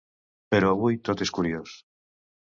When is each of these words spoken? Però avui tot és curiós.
Però 0.53 0.69
avui 0.75 0.97
tot 1.09 1.21
és 1.25 1.33
curiós. 1.39 1.75